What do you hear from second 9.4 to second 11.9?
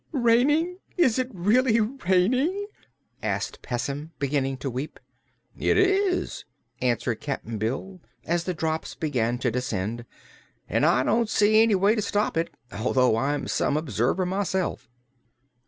descend, "and I don't see any